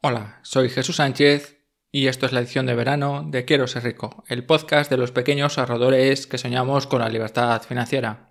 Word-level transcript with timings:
Hola, 0.00 0.38
soy 0.42 0.68
Jesús 0.68 0.94
Sánchez 0.94 1.58
y 1.90 2.06
esto 2.06 2.24
es 2.26 2.32
la 2.32 2.38
edición 2.38 2.66
de 2.66 2.76
verano 2.76 3.24
de 3.26 3.44
Quiero 3.44 3.66
ser 3.66 3.82
rico, 3.82 4.22
el 4.28 4.46
podcast 4.46 4.88
de 4.88 4.96
los 4.96 5.10
pequeños 5.10 5.58
ahorradores 5.58 6.28
que 6.28 6.38
soñamos 6.38 6.86
con 6.86 7.00
la 7.00 7.08
libertad 7.08 7.60
financiera. 7.62 8.30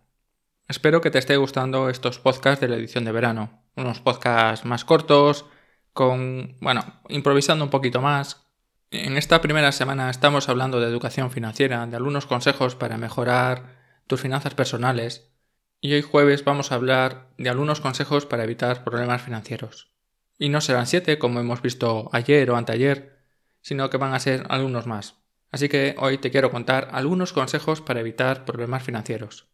Espero 0.69 1.01
que 1.01 1.11
te 1.11 1.19
esté 1.19 1.35
gustando 1.35 1.89
estos 1.89 2.19
podcasts 2.19 2.61
de 2.61 2.69
la 2.69 2.77
edición 2.77 3.03
de 3.03 3.11
verano, 3.11 3.65
unos 3.75 3.99
podcasts 3.99 4.65
más 4.65 4.85
cortos, 4.85 5.43
con, 5.91 6.55
bueno, 6.61 7.01
improvisando 7.09 7.65
un 7.65 7.69
poquito 7.69 8.01
más. 8.01 8.47
En 8.89 9.17
esta 9.17 9.41
primera 9.41 9.73
semana 9.73 10.09
estamos 10.09 10.47
hablando 10.47 10.79
de 10.79 10.87
educación 10.87 11.31
financiera, 11.31 11.85
de 11.85 11.97
algunos 11.97 12.27
consejos 12.27 12.75
para 12.75 12.97
mejorar 12.97 13.75
tus 14.07 14.21
finanzas 14.21 14.53
personales, 14.53 15.33
y 15.81 15.91
hoy 15.95 16.01
jueves 16.01 16.45
vamos 16.45 16.71
a 16.71 16.75
hablar 16.75 17.27
de 17.37 17.49
algunos 17.49 17.81
consejos 17.81 18.25
para 18.25 18.45
evitar 18.45 18.85
problemas 18.85 19.21
financieros. 19.21 19.96
Y 20.37 20.49
no 20.49 20.61
serán 20.61 20.87
siete 20.87 21.17
como 21.17 21.39
hemos 21.39 21.61
visto 21.61 22.09
ayer 22.13 22.49
o 22.51 22.55
anteayer, 22.55 23.17
sino 23.61 23.89
que 23.89 23.97
van 23.97 24.13
a 24.13 24.19
ser 24.19 24.45
algunos 24.49 24.87
más. 24.87 25.15
Así 25.51 25.69
que 25.69 25.95
hoy 25.97 26.17
te 26.17 26.31
quiero 26.31 26.51
contar 26.51 26.89
algunos 26.91 27.33
consejos 27.33 27.81
para 27.81 28.01
evitar 28.01 28.45
problemas 28.45 28.83
financieros. 28.83 29.47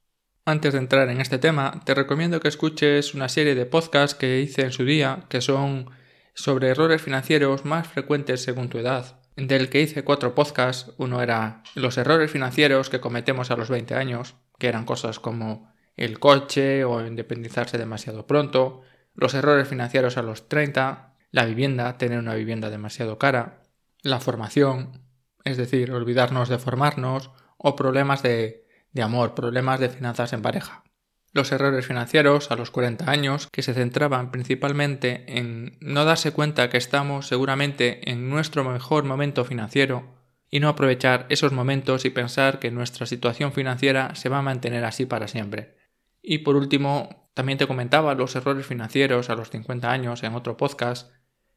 Antes 0.46 0.74
de 0.74 0.80
entrar 0.80 1.10
en 1.10 1.22
este 1.22 1.38
tema, 1.38 1.82
te 1.86 1.94
recomiendo 1.94 2.42
que 2.42 2.50
escuches 2.50 3.14
una 3.14 3.30
serie 3.30 3.56
de 3.56 3.66
podcasts 3.66 4.16
que 4.16 4.42
hice 4.42 4.64
en 4.64 4.72
su 4.72 4.84
día, 4.84 5.24
que 5.30 5.40
son 5.40 5.90
sobre 6.34 6.70
errores 6.70 7.02
financieros 7.02 7.64
más 7.64 7.88
frecuentes 7.88 8.44
según 8.44 8.68
tu 8.68 8.78
edad, 8.78 9.22
del 9.38 9.70
que 9.70 9.82
hice 9.82 10.04
cuatro 10.04 10.36
podcasts. 10.36 10.92
Uno 10.98 11.22
era 11.22 11.64
los 11.76 11.98
errores 11.98 12.30
financieros 12.30 12.90
que 12.90 13.00
cometemos 13.00 13.52
a 13.52 13.56
los 13.56 13.70
20 13.70 13.96
años, 13.96 14.36
que 14.60 14.68
eran 14.68 14.86
cosas 14.86 15.20
como 15.20 15.72
el 15.96 16.20
coche 16.20 16.84
o 16.84 17.06
independizarse 17.06 17.78
demasiado 17.78 18.28
pronto, 18.28 18.82
los 19.14 19.34
errores 19.34 19.68
financieros 19.68 20.18
a 20.18 20.22
los 20.22 20.50
30, 20.50 21.16
la 21.32 21.46
vivienda, 21.46 21.98
tener 21.98 22.20
una 22.20 22.36
vivienda 22.36 22.70
demasiado 22.70 23.18
cara, 23.18 23.62
la 24.02 24.20
formación, 24.20 25.02
es 25.44 25.58
decir, 25.58 25.92
olvidarnos 25.92 26.50
de 26.50 26.60
formarnos, 26.60 27.32
o 27.58 27.76
problemas 27.76 28.22
de, 28.24 28.68
de 28.92 29.02
amor, 29.02 29.36
problemas 29.36 29.80
de 29.80 29.90
finanzas 29.90 30.34
en 30.34 30.42
pareja. 30.42 30.84
Los 31.32 31.52
errores 31.52 31.88
financieros 31.88 32.52
a 32.52 32.56
los 32.56 32.70
40 32.70 33.10
años, 33.10 33.48
que 33.52 33.64
se 33.64 33.74
centraban 33.74 34.30
principalmente 34.30 35.26
en 35.40 35.78
no 35.82 36.06
darse 36.06 36.32
cuenta 36.32 36.70
que 36.70 36.78
estamos 36.78 37.28
seguramente 37.28 38.12
en 38.12 38.30
nuestro 38.30 38.64
mejor 38.64 39.04
momento 39.04 39.44
financiero 39.44 40.14
y 40.52 40.60
no 40.60 40.70
aprovechar 40.70 41.26
esos 41.30 41.52
momentos 41.52 42.06
y 42.06 42.12
pensar 42.12 42.60
que 42.60 42.70
nuestra 42.70 43.08
situación 43.08 43.54
financiera 43.54 44.14
se 44.14 44.30
va 44.30 44.38
a 44.38 44.44
mantener 44.44 44.86
así 44.86 45.08
para 45.08 45.28
siempre. 45.28 45.76
Y 46.22 46.40
por 46.40 46.56
último, 46.56 47.23
también 47.34 47.58
te 47.58 47.68
comentaba 47.68 48.14
los 48.16 48.36
errores 48.36 48.66
financieros 48.66 49.30
a 49.30 49.36
los 49.36 49.50
50 49.50 49.92
años 49.92 50.24
en 50.24 50.36
otro 50.36 50.58
podcast 50.58 51.12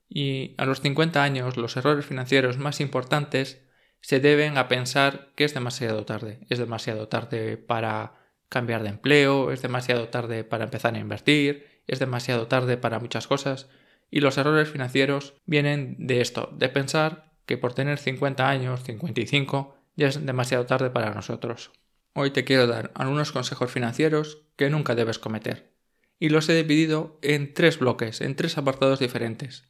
y 0.09 0.55
a 0.59 0.65
los 0.65 0.81
50 0.81 1.23
años 1.23 1.57
los 1.57 1.77
errores 1.77 2.07
financieros 2.07 2.59
más 2.59 2.81
importantes 2.81 3.63
se 4.01 4.21
deben 4.21 4.57
a 4.57 4.69
pensar 4.69 5.33
que 5.35 5.45
es 5.45 5.55
demasiado 5.55 6.05
tarde. 6.05 6.41
Es 6.49 6.59
demasiado 6.59 7.09
tarde 7.09 7.57
para 7.57 8.15
cambiar 8.49 8.83
de 8.83 8.91
empleo, 8.91 9.51
es 9.51 9.63
demasiado 9.63 10.09
tarde 10.09 10.45
para 10.45 10.65
empezar 10.65 10.95
a 10.95 10.99
invertir, 10.99 11.67
es 11.87 11.99
demasiado 11.99 12.47
tarde 12.47 12.77
para 12.77 13.01
muchas 13.01 13.27
cosas. 13.27 13.69
Y 14.11 14.21
los 14.21 14.39
errores 14.39 14.71
financieros 14.71 15.35
vienen 15.47 15.97
de 15.99 16.21
esto, 16.21 16.51
de 16.53 16.69
pensar 16.69 17.33
que 17.47 17.59
por 17.59 17.75
tener 17.75 17.99
50 17.99 18.49
años, 18.49 18.83
55, 18.85 19.77
ya 19.97 20.09
es 20.09 20.25
demasiado 20.25 20.67
tarde 20.67 20.91
para 20.91 21.13
nosotros. 21.13 21.73
Hoy 22.19 22.31
te 22.31 22.45
quiero 22.45 22.67
dar 22.67 22.93
algunos 22.95 23.31
consejos 23.31 23.71
financieros 23.71 24.39
que 24.57 24.71
nunca 24.71 24.95
debes 24.95 25.19
cometer. 25.19 25.75
Y 26.19 26.31
los 26.31 26.49
he 26.49 26.55
dividido 26.55 27.19
en 27.21 27.53
tres 27.53 27.79
bloques, 27.79 28.23
en 28.23 28.37
tres 28.37 28.57
apartados 28.57 29.01
diferentes. 29.01 29.65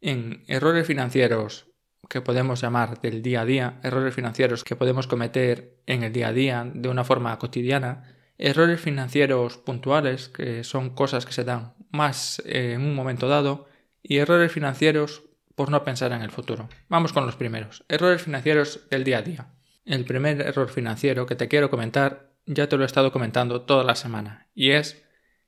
En 0.00 0.42
errores 0.48 0.88
financieros 0.88 1.68
que 2.08 2.20
podemos 2.20 2.60
llamar 2.60 3.00
del 3.00 3.22
día 3.22 3.42
a 3.42 3.44
día, 3.44 3.78
errores 3.84 4.12
financieros 4.12 4.64
que 4.64 4.74
podemos 4.74 5.06
cometer 5.06 5.76
en 5.86 6.02
el 6.02 6.12
día 6.12 6.28
a 6.28 6.32
día 6.32 6.68
de 6.74 6.88
una 6.88 7.04
forma 7.04 7.38
cotidiana, 7.38 8.12
errores 8.38 8.80
financieros 8.80 9.56
puntuales, 9.58 10.28
que 10.28 10.64
son 10.64 10.96
cosas 10.96 11.24
que 11.24 11.32
se 11.32 11.44
dan 11.44 11.74
más 11.92 12.42
en 12.44 12.80
un 12.80 12.96
momento 12.96 13.28
dado, 13.28 13.68
y 14.02 14.16
errores 14.16 14.50
financieros 14.50 15.22
por 15.54 15.70
no 15.70 15.84
pensar 15.84 16.10
en 16.10 16.22
el 16.22 16.32
futuro. 16.32 16.68
Vamos 16.88 17.12
con 17.12 17.24
los 17.24 17.36
primeros. 17.36 17.84
Errores 17.88 18.22
financieros 18.22 18.80
del 18.90 19.04
día 19.04 19.18
a 19.18 19.22
día. 19.22 19.53
El 19.84 20.04
primer 20.04 20.40
error 20.40 20.70
financiero 20.70 21.26
que 21.26 21.36
te 21.36 21.48
quiero 21.48 21.70
comentar 21.70 22.32
ya 22.46 22.68
te 22.68 22.76
lo 22.76 22.82
he 22.82 22.86
estado 22.86 23.12
comentando 23.12 23.62
toda 23.62 23.84
la 23.84 23.94
semana 23.94 24.48
y 24.54 24.70
es 24.70 25.02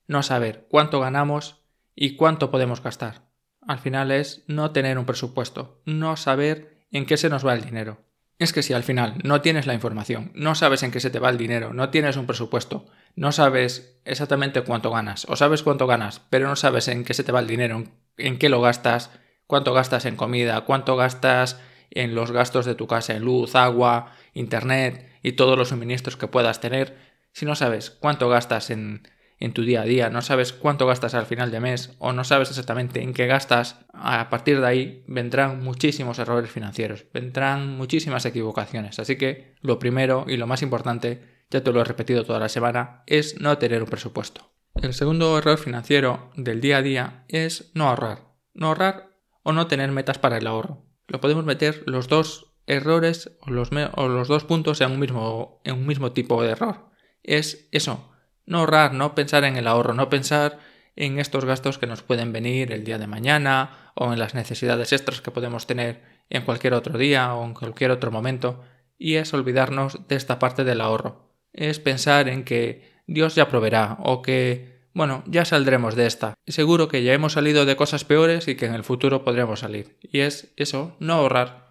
no 0.07 0.23
saber 0.23 0.67
cuánto 0.69 0.99
ganamos 0.99 1.63
y 1.95 2.15
cuánto 2.15 2.51
podemos 2.51 2.81
gastar. 2.81 3.27
Al 3.61 3.79
final 3.79 4.11
es 4.11 4.43
no 4.47 4.71
tener 4.71 4.97
un 4.97 5.05
presupuesto, 5.05 5.81
no 5.85 6.15
saber 6.15 6.85
en 6.91 7.05
qué 7.05 7.17
se 7.17 7.29
nos 7.29 7.45
va 7.45 7.53
el 7.53 7.65
dinero. 7.65 8.05
Es 8.39 8.53
que 8.53 8.61
si 8.61 8.73
al 8.73 8.83
final 8.83 9.15
no 9.23 9.41
tienes 9.41 9.65
la 9.65 9.73
información, 9.73 10.31
no 10.35 10.53
sabes 10.53 10.83
en 10.83 10.91
qué 10.91 10.99
se 10.99 11.09
te 11.09 11.19
va 11.19 11.31
el 11.31 11.39
dinero, 11.39 11.73
no 11.73 11.89
tienes 11.89 12.17
un 12.17 12.27
presupuesto, 12.27 12.85
no 13.15 13.31
sabes 13.31 13.99
exactamente 14.05 14.61
cuánto 14.61 14.91
ganas, 14.91 15.25
o 15.27 15.35
sabes 15.35 15.63
cuánto 15.63 15.87
ganas, 15.87 16.21
pero 16.29 16.47
no 16.47 16.55
sabes 16.55 16.87
en 16.87 17.03
qué 17.03 17.15
se 17.15 17.23
te 17.23 17.31
va 17.31 17.39
el 17.39 17.47
dinero, 17.47 17.83
en 18.17 18.37
qué 18.37 18.49
lo 18.49 18.61
gastas, 18.61 19.09
cuánto 19.47 19.73
gastas 19.73 20.05
en 20.05 20.15
comida, 20.15 20.61
cuánto 20.61 20.95
gastas 20.95 21.59
en 21.91 22.15
los 22.15 22.31
gastos 22.31 22.65
de 22.65 22.75
tu 22.75 22.87
casa, 22.87 23.15
en 23.15 23.23
luz, 23.23 23.55
agua, 23.55 24.13
internet 24.33 25.09
y 25.23 25.33
todos 25.33 25.57
los 25.57 25.69
suministros 25.69 26.17
que 26.17 26.27
puedas 26.27 26.61
tener, 26.61 26.97
si 27.31 27.45
no 27.45 27.55
sabes 27.55 27.89
cuánto 27.89 28.29
gastas 28.29 28.69
en, 28.69 29.07
en 29.39 29.53
tu 29.53 29.63
día 29.63 29.81
a 29.81 29.85
día, 29.85 30.09
no 30.09 30.21
sabes 30.21 30.53
cuánto 30.53 30.87
gastas 30.87 31.13
al 31.13 31.25
final 31.25 31.51
de 31.51 31.59
mes 31.59 31.95
o 31.99 32.13
no 32.13 32.23
sabes 32.23 32.49
exactamente 32.49 33.01
en 33.01 33.13
qué 33.13 33.27
gastas, 33.27 33.85
a 33.93 34.29
partir 34.29 34.59
de 34.59 34.67
ahí 34.67 35.03
vendrán 35.07 35.63
muchísimos 35.63 36.19
errores 36.19 36.49
financieros, 36.49 37.05
vendrán 37.13 37.77
muchísimas 37.77 38.25
equivocaciones. 38.25 38.99
Así 38.99 39.15
que 39.17 39.55
lo 39.61 39.79
primero 39.79 40.25
y 40.27 40.37
lo 40.37 40.47
más 40.47 40.61
importante, 40.61 41.45
ya 41.49 41.63
te 41.63 41.71
lo 41.71 41.81
he 41.81 41.85
repetido 41.85 42.25
toda 42.25 42.39
la 42.39 42.49
semana, 42.49 43.03
es 43.05 43.39
no 43.39 43.57
tener 43.57 43.83
un 43.83 43.89
presupuesto. 43.89 44.51
El 44.81 44.93
segundo 44.93 45.37
error 45.37 45.57
financiero 45.57 46.31
del 46.35 46.61
día 46.61 46.77
a 46.77 46.81
día 46.81 47.25
es 47.27 47.71
no 47.73 47.87
ahorrar. 47.89 48.33
No 48.53 48.67
ahorrar 48.67 49.09
o 49.43 49.53
no 49.53 49.67
tener 49.67 49.91
metas 49.91 50.19
para 50.19 50.37
el 50.37 50.47
ahorro 50.47 50.86
lo 51.07 51.21
podemos 51.21 51.45
meter 51.45 51.83
los 51.85 52.07
dos 52.07 52.53
errores 52.67 53.31
o 53.41 53.49
los, 53.49 53.71
los 53.71 54.27
dos 54.27 54.43
puntos 54.43 54.81
en 54.81 54.91
un, 54.91 54.99
mismo, 54.99 55.61
en 55.63 55.75
un 55.75 55.87
mismo 55.87 56.11
tipo 56.11 56.43
de 56.43 56.51
error. 56.51 56.89
Es 57.23 57.67
eso, 57.71 58.11
no 58.45 58.59
ahorrar, 58.59 58.93
no 58.93 59.15
pensar 59.15 59.43
en 59.43 59.57
el 59.57 59.67
ahorro, 59.67 59.93
no 59.93 60.09
pensar 60.09 60.59
en 60.95 61.19
estos 61.19 61.45
gastos 61.45 61.77
que 61.77 61.87
nos 61.87 62.01
pueden 62.01 62.33
venir 62.33 62.71
el 62.71 62.83
día 62.83 62.97
de 62.97 63.07
mañana 63.07 63.91
o 63.95 64.11
en 64.11 64.19
las 64.19 64.35
necesidades 64.35 64.91
extras 64.91 65.21
que 65.21 65.31
podemos 65.31 65.67
tener 65.67 66.03
en 66.29 66.43
cualquier 66.43 66.73
otro 66.73 66.97
día 66.97 67.33
o 67.33 67.45
en 67.45 67.53
cualquier 67.53 67.91
otro 67.91 68.11
momento, 68.11 68.63
y 68.97 69.15
es 69.15 69.33
olvidarnos 69.33 70.07
de 70.07 70.15
esta 70.15 70.39
parte 70.39 70.63
del 70.63 70.81
ahorro. 70.81 71.31
Es 71.53 71.79
pensar 71.79 72.27
en 72.27 72.43
que 72.43 72.91
Dios 73.05 73.35
ya 73.35 73.47
proveerá 73.47 73.97
o 73.99 74.21
que 74.21 74.76
bueno, 74.97 75.23
ya 75.27 75.45
saldremos 75.45 75.93
de 75.93 76.07
esta. 76.07 76.33
Seguro 76.47 76.87
que 76.87 77.03
ya 77.03 77.13
hemos 77.13 77.33
salido 77.33 77.65
de 77.65 77.75
cosas 77.75 78.03
peores 78.03 78.47
y 78.47 78.55
que 78.55 78.65
en 78.65 78.73
el 78.73 78.83
futuro 78.83 79.23
podremos 79.23 79.59
salir. 79.59 79.95
Y 80.01 80.21
es 80.21 80.51
eso, 80.57 80.97
no 80.99 81.13
ahorrar. 81.13 81.67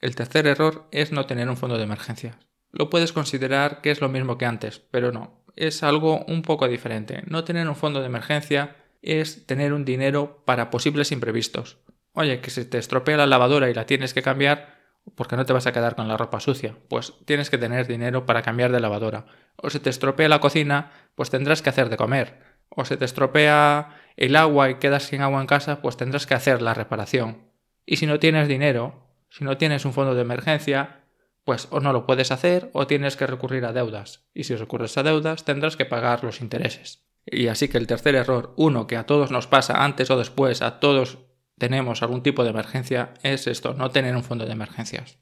El 0.00 0.14
tercer 0.14 0.46
error 0.46 0.86
es 0.90 1.12
no 1.12 1.24
tener 1.24 1.48
un 1.48 1.56
fondo 1.56 1.78
de 1.78 1.84
emergencia. 1.84 2.38
Lo 2.70 2.90
puedes 2.90 3.14
considerar 3.14 3.80
que 3.80 3.90
es 3.90 4.02
lo 4.02 4.10
mismo 4.10 4.36
que 4.36 4.44
antes, 4.44 4.80
pero 4.90 5.12
no. 5.12 5.42
Es 5.56 5.82
algo 5.82 6.26
un 6.26 6.42
poco 6.42 6.68
diferente. 6.68 7.22
No 7.26 7.42
tener 7.44 7.66
un 7.66 7.74
fondo 7.74 8.00
de 8.00 8.06
emergencia 8.06 8.76
es 9.00 9.46
tener 9.46 9.72
un 9.72 9.86
dinero 9.86 10.42
para 10.44 10.68
posibles 10.68 11.10
imprevistos. 11.10 11.78
Oye, 12.12 12.42
que 12.42 12.50
se 12.50 12.66
te 12.66 12.76
estropea 12.76 13.16
la 13.16 13.26
lavadora 13.26 13.70
y 13.70 13.74
la 13.74 13.86
tienes 13.86 14.12
que 14.12 14.20
cambiar, 14.20 14.71
porque 15.14 15.36
no 15.36 15.44
te 15.44 15.52
vas 15.52 15.66
a 15.66 15.72
quedar 15.72 15.96
con 15.96 16.08
la 16.08 16.16
ropa 16.16 16.40
sucia. 16.40 16.76
Pues 16.88 17.14
tienes 17.24 17.50
que 17.50 17.58
tener 17.58 17.86
dinero 17.86 18.26
para 18.26 18.42
cambiar 18.42 18.72
de 18.72 18.80
lavadora. 18.80 19.26
O 19.56 19.70
se 19.70 19.80
te 19.80 19.90
estropea 19.90 20.28
la 20.28 20.40
cocina, 20.40 20.90
pues 21.14 21.30
tendrás 21.30 21.62
que 21.62 21.70
hacer 21.70 21.88
de 21.88 21.96
comer. 21.96 22.40
O 22.68 22.84
se 22.84 22.96
te 22.96 23.04
estropea 23.04 23.96
el 24.16 24.36
agua 24.36 24.70
y 24.70 24.74
quedas 24.76 25.04
sin 25.04 25.20
agua 25.22 25.40
en 25.40 25.46
casa, 25.46 25.82
pues 25.82 25.96
tendrás 25.96 26.26
que 26.26 26.34
hacer 26.34 26.62
la 26.62 26.74
reparación. 26.74 27.50
Y 27.84 27.96
si 27.96 28.06
no 28.06 28.18
tienes 28.18 28.48
dinero, 28.48 29.08
si 29.28 29.44
no 29.44 29.56
tienes 29.56 29.84
un 29.84 29.92
fondo 29.92 30.14
de 30.14 30.22
emergencia, 30.22 31.04
pues 31.44 31.68
o 31.70 31.80
no 31.80 31.92
lo 31.92 32.06
puedes 32.06 32.30
hacer 32.30 32.70
o 32.72 32.86
tienes 32.86 33.16
que 33.16 33.26
recurrir 33.26 33.64
a 33.64 33.72
deudas. 33.72 34.24
Y 34.32 34.44
si 34.44 34.54
recurres 34.54 34.96
a 34.96 35.02
deudas, 35.02 35.44
tendrás 35.44 35.76
que 35.76 35.84
pagar 35.84 36.22
los 36.24 36.40
intereses. 36.40 37.04
Y 37.26 37.48
así 37.48 37.68
que 37.68 37.78
el 37.78 37.86
tercer 37.86 38.14
error, 38.14 38.54
uno 38.56 38.86
que 38.86 38.96
a 38.96 39.06
todos 39.06 39.30
nos 39.30 39.46
pasa 39.46 39.84
antes 39.84 40.10
o 40.10 40.18
después, 40.18 40.62
a 40.62 40.80
todos 40.80 41.18
tenemos 41.62 42.02
algún 42.02 42.24
tipo 42.24 42.42
de 42.42 42.50
emergencia, 42.50 43.14
es 43.22 43.46
esto, 43.46 43.72
no 43.74 43.92
tener 43.92 44.16
un 44.16 44.24
fondo 44.24 44.46
de 44.46 44.50
emergencias. 44.50 45.18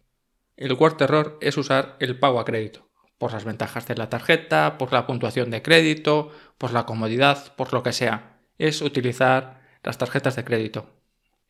El 0.56 0.74
cuarto 0.78 1.04
error 1.04 1.36
es 1.42 1.58
usar 1.58 1.96
el 2.00 2.18
pago 2.18 2.40
a 2.40 2.46
crédito, 2.46 2.88
por 3.18 3.34
las 3.34 3.44
ventajas 3.44 3.86
de 3.86 3.94
la 3.94 4.08
tarjeta, 4.08 4.78
por 4.78 4.90
la 4.90 5.06
puntuación 5.06 5.50
de 5.50 5.60
crédito, 5.60 6.30
por 6.56 6.72
la 6.72 6.86
comodidad, 6.86 7.54
por 7.56 7.74
lo 7.74 7.82
que 7.82 7.92
sea. 7.92 8.38
Es 8.56 8.80
utilizar 8.80 9.60
las 9.82 9.98
tarjetas 9.98 10.34
de 10.34 10.44
crédito. 10.44 10.86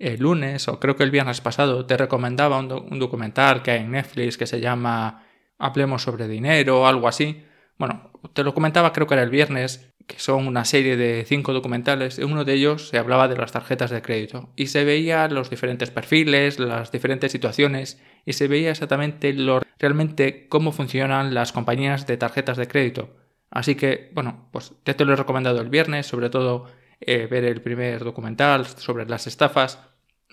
El 0.01 0.23
lunes, 0.23 0.67
o 0.67 0.81
creo 0.81 0.97
que 0.97 1.05
el 1.05 1.13
viernes 1.13 1.41
pasado, 1.41 1.87
te 1.87 1.97
recomendaba 1.97 2.59
un, 2.59 2.73
un 2.73 2.99
documental 2.99 3.63
que 3.63 3.71
hay 3.71 3.83
en 3.83 3.93
Netflix 3.93 4.37
que 4.37 4.49
se 4.49 4.61
llama 4.61 5.25
Hablemos 5.57 6.03
sobre 6.03 6.27
dinero 6.27 6.81
o 6.81 6.87
algo 6.87 7.07
así. 7.07 7.45
Bueno, 7.79 8.11
te 8.33 8.43
lo 8.43 8.55
comentaba 8.55 8.93
creo 8.93 9.07
que 9.07 9.15
era 9.15 9.23
el 9.23 9.31
viernes 9.31 9.90
que 10.11 10.19
son 10.19 10.49
una 10.49 10.65
serie 10.65 10.97
de 10.97 11.25
cinco 11.25 11.53
documentales. 11.53 12.19
En 12.19 12.33
uno 12.33 12.45
de 12.45 12.55
ellos 12.55 12.89
se 12.89 12.99
hablaba 12.99 13.29
de 13.29 13.37
las 13.37 13.53
tarjetas 13.53 13.91
de 13.91 14.03
crédito 14.03 14.51
y 14.57 14.67
se 14.67 14.85
veía 14.85 15.29
los 15.29 15.51
diferentes 15.51 15.91
perfiles, 15.91 16.59
las 16.59 16.91
diferentes 16.91 17.31
situaciones 17.31 18.03
y 18.27 18.33
se 18.33 18.49
veía 18.49 18.73
exactamente 18.73 19.33
lo, 19.33 19.61
realmente 19.79 20.49
cómo 20.49 20.73
funcionan 20.73 21.33
las 21.33 21.53
compañías 21.53 22.09
de 22.09 22.17
tarjetas 22.17 22.57
de 22.57 22.67
crédito. 22.67 23.17
Así 23.51 23.77
que, 23.77 24.11
bueno, 24.13 24.49
pues 24.53 24.73
ya 24.85 24.95
te 24.95 25.05
lo 25.05 25.13
he 25.13 25.17
recomendado 25.17 25.61
el 25.61 25.69
viernes, 25.69 26.07
sobre 26.07 26.29
todo 26.29 26.67
eh, 27.01 27.29
ver 27.31 27.45
el 27.45 27.63
primer 27.63 28.03
documental 28.03 28.67
sobre 28.67 29.07
las 29.07 29.29
estafas 29.29 29.79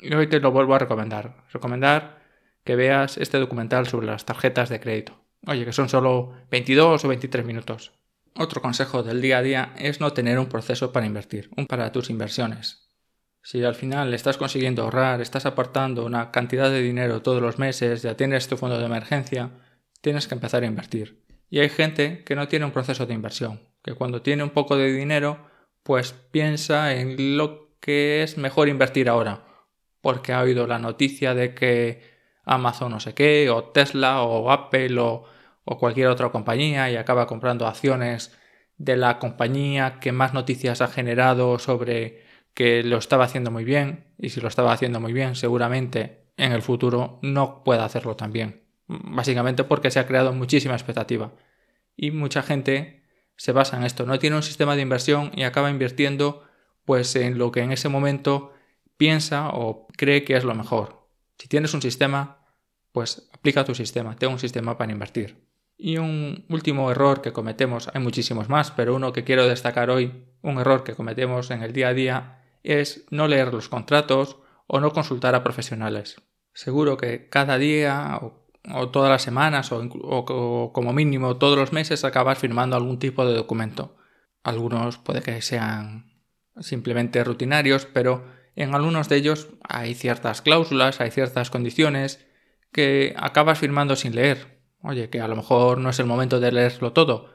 y 0.01 0.13
hoy 0.15 0.27
te 0.27 0.39
lo 0.39 0.51
vuelvo 0.51 0.73
a 0.73 0.79
recomendar. 0.79 1.45
Recomendar 1.53 2.23
que 2.63 2.75
veas 2.75 3.17
este 3.17 3.37
documental 3.37 3.85
sobre 3.85 4.07
las 4.07 4.25
tarjetas 4.25 4.69
de 4.69 4.79
crédito. 4.79 5.21
Oye, 5.45 5.65
que 5.65 5.71
son 5.73 5.87
solo 5.87 6.33
22 6.49 7.05
o 7.05 7.07
23 7.07 7.45
minutos. 7.45 7.93
Otro 8.39 8.61
consejo 8.61 9.01
del 9.01 9.19
día 9.19 9.39
a 9.39 9.41
día 9.41 9.73
es 9.79 9.99
no 9.99 10.13
tener 10.13 10.37
un 10.37 10.45
proceso 10.45 10.91
para 10.91 11.07
invertir, 11.07 11.49
un 11.57 11.65
para 11.65 11.91
tus 11.91 12.11
inversiones. 12.11 12.91
Si 13.41 13.63
al 13.63 13.73
final 13.73 14.13
estás 14.13 14.37
consiguiendo 14.37 14.83
ahorrar, 14.83 15.21
estás 15.21 15.47
apartando 15.47 16.05
una 16.05 16.29
cantidad 16.29 16.69
de 16.69 16.83
dinero 16.83 17.23
todos 17.23 17.41
los 17.41 17.57
meses, 17.57 18.03
ya 18.03 18.15
tienes 18.15 18.47
tu 18.47 18.55
fondo 18.55 18.77
de 18.77 18.85
emergencia, 18.85 19.51
tienes 20.01 20.27
que 20.27 20.35
empezar 20.35 20.61
a 20.61 20.67
invertir. 20.67 21.25
Y 21.49 21.59
hay 21.59 21.69
gente 21.69 22.23
que 22.25 22.35
no 22.35 22.47
tiene 22.47 22.65
un 22.65 22.71
proceso 22.71 23.07
de 23.07 23.15
inversión, 23.15 23.59
que 23.81 23.95
cuando 23.95 24.21
tiene 24.21 24.43
un 24.43 24.51
poco 24.51 24.77
de 24.77 24.91
dinero, 24.91 25.47
pues 25.81 26.11
piensa 26.11 26.93
en 26.93 27.37
lo 27.37 27.75
que 27.79 28.21
es 28.21 28.37
mejor 28.37 28.69
invertir 28.69 29.09
ahora, 29.09 29.45
porque 29.99 30.33
ha 30.33 30.41
oído 30.41 30.67
la 30.67 30.77
noticia 30.77 31.33
de 31.33 31.55
que 31.55 32.03
Amazon 32.43 32.91
no 32.91 32.99
sé 32.99 33.15
qué, 33.15 33.49
o 33.49 33.63
Tesla, 33.63 34.21
o 34.21 34.51
Apple, 34.51 34.99
o 34.99 35.25
o 35.69 35.77
cualquier 35.77 36.07
otra 36.07 36.29
compañía 36.29 36.89
y 36.89 36.95
acaba 36.95 37.27
comprando 37.27 37.67
acciones 37.67 38.35
de 38.77 38.95
la 38.95 39.19
compañía 39.19 39.99
que 39.99 40.13
más 40.13 40.33
noticias 40.33 40.81
ha 40.81 40.87
generado 40.87 41.59
sobre 41.59 42.23
que 42.53 42.83
lo 42.83 42.97
estaba 42.97 43.25
haciendo 43.25 43.51
muy 43.51 43.65
bien 43.65 44.05
y 44.17 44.29
si 44.29 44.39
lo 44.39 44.47
estaba 44.47 44.71
haciendo 44.71 45.01
muy 45.01 45.11
bien 45.11 45.35
seguramente 45.35 46.31
en 46.37 46.53
el 46.53 46.61
futuro 46.61 47.19
no 47.21 47.63
pueda 47.65 47.83
hacerlo 47.83 48.15
tan 48.15 48.31
bien. 48.31 48.63
Básicamente 48.87 49.65
porque 49.65 49.91
se 49.91 49.99
ha 49.99 50.07
creado 50.07 50.31
muchísima 50.31 50.73
expectativa 50.73 51.33
y 51.97 52.11
mucha 52.11 52.43
gente 52.43 53.03
se 53.35 53.51
basa 53.51 53.75
en 53.75 53.83
esto, 53.83 54.05
no 54.05 54.19
tiene 54.19 54.37
un 54.37 54.43
sistema 54.43 54.75
de 54.75 54.83
inversión 54.83 55.31
y 55.35 55.43
acaba 55.43 55.69
invirtiendo 55.69 56.43
pues 56.85 57.13
en 57.17 57.37
lo 57.37 57.51
que 57.51 57.59
en 57.59 57.73
ese 57.73 57.89
momento 57.89 58.53
piensa 58.95 59.49
o 59.49 59.87
cree 59.97 60.23
que 60.23 60.37
es 60.37 60.45
lo 60.45 60.55
mejor. 60.55 61.09
Si 61.37 61.49
tienes 61.49 61.73
un 61.73 61.81
sistema, 61.81 62.47
pues 62.93 63.29
aplica 63.33 63.65
tu 63.65 63.75
sistema, 63.75 64.15
tengo 64.15 64.33
un 64.33 64.39
sistema 64.39 64.77
para 64.77 64.93
invertir. 64.93 65.46
Y 65.77 65.97
un 65.97 66.45
último 66.49 66.89
error 66.89 67.21
que 67.21 67.33
cometemos, 67.33 67.89
hay 67.93 68.01
muchísimos 68.01 68.49
más, 68.49 68.71
pero 68.71 68.95
uno 68.95 69.13
que 69.13 69.23
quiero 69.23 69.47
destacar 69.47 69.91
hoy, 69.91 70.25
un 70.41 70.57
error 70.57 70.83
que 70.83 70.95
cometemos 70.95 71.51
en 71.51 71.61
el 71.61 71.71
día 71.71 71.89
a 71.89 71.93
día, 71.93 72.43
es 72.63 73.05
no 73.11 73.27
leer 73.27 73.53
los 73.53 73.69
contratos 73.69 74.37
o 74.65 74.79
no 74.79 74.91
consultar 74.91 75.35
a 75.35 75.43
profesionales. 75.43 76.21
Seguro 76.53 76.97
que 76.97 77.29
cada 77.29 77.59
día 77.59 78.19
o, 78.73 78.89
todas 78.89 79.11
las 79.11 79.21
semanas 79.21 79.71
o, 79.71 79.79
o, 79.79 80.73
como 80.73 80.93
mínimo 80.93 81.37
todos 81.37 81.57
los 81.57 81.71
meses 81.71 82.03
acabas 82.03 82.39
firmando 82.39 82.75
algún 82.75 82.97
tipo 82.97 83.25
de 83.25 83.35
documento. 83.35 83.95
Algunos 84.43 84.97
puede 84.97 85.21
que 85.21 85.41
sean 85.43 86.23
simplemente 86.59 87.23
rutinarios, 87.23 87.85
pero 87.85 88.25
en 88.55 88.73
algunos 88.73 89.09
de 89.09 89.17
ellos 89.17 89.49
hay 89.61 89.93
ciertas 89.93 90.41
cláusulas, 90.41 90.99
hay 90.99 91.11
ciertas 91.11 91.51
condiciones 91.51 92.25
que 92.71 93.13
acabas 93.15 93.59
firmando 93.59 93.95
sin 93.95 94.15
leer 94.15 94.56
Oye, 94.87 95.09
que 95.09 95.19
a 95.19 95.27
lo 95.27 95.35
mejor 95.35 95.79
no 95.79 95.89
es 95.89 95.99
el 95.99 96.05
momento 96.05 96.39
de 96.39 96.49
leerlo 96.49 96.93
todo. 96.93 97.29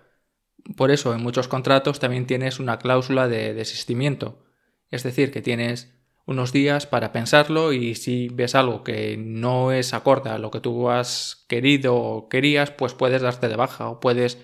Por 0.75 0.91
eso 0.91 1.13
en 1.15 1.23
muchos 1.23 1.49
contratos 1.49 2.01
también 2.01 2.27
tienes 2.27 2.59
una 2.59 2.79
cláusula 2.79 3.29
de 3.29 3.53
desistimiento. 3.53 4.43
Es 4.89 5.03
decir, 5.03 5.31
que 5.31 5.43
tienes 5.43 5.93
unos 6.25 6.53
días 6.53 6.87
para 6.87 7.13
pensarlo 7.13 7.75
y 7.75 7.95
si 7.95 8.31
ves 8.31 8.55
algo 8.55 8.83
que 8.83 9.19
no 9.19 9.71
es 9.71 9.93
acorde 9.93 10.31
a 10.31 10.39
lo 10.39 10.51
que 10.51 10.61
tú 10.61 10.89
has 10.89 11.45
querido 11.47 11.95
o 11.95 12.31
querías, 12.31 12.71
pues 12.71 12.95
puedes 12.95 13.21
darte 13.21 13.49
de 13.49 13.57
baja 13.57 13.91
o 13.91 14.01
puedes 14.01 14.39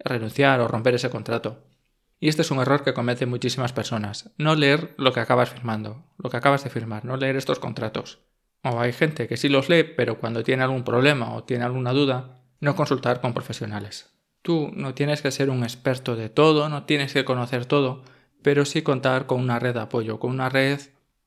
renunciar 0.00 0.58
o 0.60 0.66
romper 0.66 0.96
ese 0.96 1.10
contrato. 1.10 1.62
Y 2.18 2.28
este 2.28 2.42
es 2.42 2.50
un 2.50 2.58
error 2.58 2.82
que 2.82 2.94
cometen 2.94 3.28
muchísimas 3.28 3.72
personas. 3.72 4.32
No 4.36 4.56
leer 4.56 4.94
lo 4.98 5.12
que 5.12 5.20
acabas 5.20 5.50
firmando, 5.50 6.06
lo 6.16 6.28
que 6.28 6.38
acabas 6.38 6.64
de 6.64 6.70
firmar, 6.70 7.04
no 7.04 7.16
leer 7.16 7.36
estos 7.36 7.60
contratos. 7.60 8.18
O 8.64 8.80
hay 8.80 8.92
gente 8.92 9.28
que 9.28 9.36
sí 9.36 9.48
los 9.48 9.68
lee, 9.68 9.84
pero 9.84 10.18
cuando 10.18 10.42
tiene 10.42 10.64
algún 10.64 10.82
problema 10.82 11.34
o 11.34 11.44
tiene 11.44 11.62
alguna 11.62 11.92
duda, 11.92 12.37
no 12.60 12.76
consultar 12.76 13.20
con 13.20 13.34
profesionales. 13.34 14.10
Tú 14.42 14.70
no 14.74 14.94
tienes 14.94 15.22
que 15.22 15.30
ser 15.30 15.50
un 15.50 15.62
experto 15.62 16.16
de 16.16 16.28
todo, 16.28 16.68
no 16.68 16.84
tienes 16.84 17.12
que 17.12 17.24
conocer 17.24 17.66
todo, 17.66 18.02
pero 18.42 18.64
sí 18.64 18.82
contar 18.82 19.26
con 19.26 19.40
una 19.40 19.58
red 19.58 19.74
de 19.74 19.80
apoyo, 19.80 20.18
con 20.18 20.30
una 20.30 20.48
red 20.48 20.80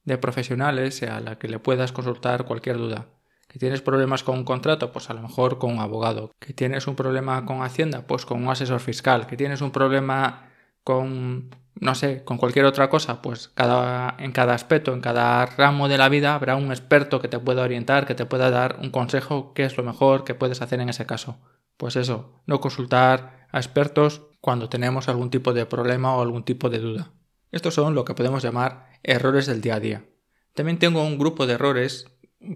de 0.04 0.18
profesionales 0.18 1.04
a 1.04 1.20
la 1.20 1.38
que 1.38 1.48
le 1.48 1.60
puedas 1.60 1.92
consultar 1.92 2.46
cualquier 2.46 2.78
duda. 2.78 3.08
Que 3.48 3.60
tienes 3.60 3.82
problemas 3.82 4.24
con 4.24 4.38
un 4.38 4.46
contrato, 4.46 4.94
pues 4.94 5.10
a 5.10 5.14
lo 5.14 5.22
mejor 5.22 5.58
con 5.58 5.74
un 5.74 5.80
abogado. 5.80 6.32
Que 6.40 6.54
tienes 6.54 6.88
un 6.88 6.96
problema 6.96 7.46
con 7.46 7.62
Hacienda, 7.64 8.08
pues 8.08 8.26
con 8.26 8.42
un 8.42 8.50
asesor 8.50 8.80
fiscal. 8.80 9.28
Que 9.28 9.36
tienes 9.36 9.60
un 9.60 9.72
problema 9.72 10.50
con, 10.86 11.50
no 11.80 11.96
sé, 11.96 12.24
con 12.24 12.38
cualquier 12.38 12.66
otra 12.66 12.90
cosa, 12.90 13.22
pues 13.22 13.50
cada, 13.50 14.16
en 14.20 14.32
cada 14.32 14.54
aspecto, 14.54 14.94
en 14.94 15.02
cada 15.02 15.46
ramo 15.46 15.88
de 15.88 15.98
la 15.98 16.10
vida 16.10 16.36
habrá 16.36 16.56
un 16.56 16.72
experto 16.72 17.22
que 17.22 17.28
te 17.28 17.40
pueda 17.40 17.64
orientar, 17.64 18.06
que 18.06 18.16
te 18.16 18.26
pueda 18.26 18.50
dar 18.50 18.78
un 18.82 18.92
consejo, 18.92 19.54
qué 19.54 19.64
es 19.64 19.78
lo 19.78 19.84
mejor 19.84 20.24
que 20.24 20.36
puedes 20.36 20.62
hacer 20.62 20.80
en 20.80 20.90
ese 20.90 21.06
caso. 21.06 21.40
Pues 21.78 21.96
eso, 21.96 22.42
no 22.46 22.60
consultar 22.62 23.48
a 23.52 23.58
expertos 23.58 24.22
cuando 24.42 24.70
tenemos 24.70 25.08
algún 25.08 25.30
tipo 25.30 25.54
de 25.54 25.66
problema 25.66 26.16
o 26.16 26.22
algún 26.22 26.44
tipo 26.44 26.70
de 26.70 26.80
duda. 26.80 27.12
Estos 27.52 27.74
son 27.74 27.96
lo 27.96 28.06
que 28.06 28.14
podemos 28.14 28.44
llamar 28.44 28.88
errores 29.04 29.46
del 29.46 29.62
día 29.62 29.76
a 29.76 29.80
día. 29.80 30.06
También 30.54 30.80
tengo 30.80 31.04
un 31.04 31.18
grupo 31.18 31.48
de 31.48 31.54
errores 31.54 32.06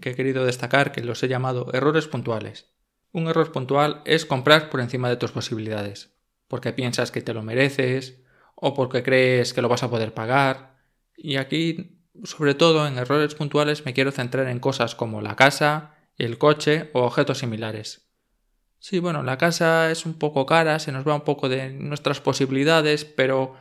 que 0.01 0.11
he 0.11 0.15
querido 0.15 0.45
destacar 0.45 0.91
que 0.91 1.01
los 1.01 1.21
he 1.23 1.27
llamado 1.27 1.67
errores 1.73 2.07
puntuales. 2.07 2.71
Un 3.11 3.27
error 3.27 3.51
puntual 3.51 4.01
es 4.05 4.25
comprar 4.25 4.69
por 4.69 4.81
encima 4.81 5.09
de 5.09 5.17
tus 5.17 5.31
posibilidades 5.31 6.15
porque 6.47 6.73
piensas 6.73 7.11
que 7.11 7.21
te 7.21 7.33
lo 7.33 7.43
mereces 7.43 8.21
o 8.55 8.73
porque 8.73 9.03
crees 9.03 9.53
que 9.53 9.61
lo 9.61 9.69
vas 9.69 9.83
a 9.83 9.89
poder 9.89 10.13
pagar. 10.13 10.75
Y 11.15 11.37
aquí, 11.37 12.01
sobre 12.23 12.55
todo 12.55 12.87
en 12.87 12.97
errores 12.97 13.35
puntuales, 13.35 13.85
me 13.85 13.93
quiero 13.93 14.11
centrar 14.11 14.47
en 14.47 14.59
cosas 14.59 14.95
como 14.95 15.21
la 15.21 15.35
casa, 15.35 15.95
el 16.17 16.37
coche 16.37 16.89
o 16.93 17.01
objetos 17.01 17.39
similares. 17.39 18.09
Sí, 18.79 18.99
bueno, 18.99 19.23
la 19.23 19.37
casa 19.37 19.89
es 19.91 20.05
un 20.05 20.13
poco 20.13 20.45
cara, 20.45 20.79
se 20.79 20.91
nos 20.91 21.07
va 21.07 21.15
un 21.15 21.21
poco 21.21 21.49
de 21.49 21.71
nuestras 21.71 22.21
posibilidades, 22.21 23.03
pero 23.03 23.55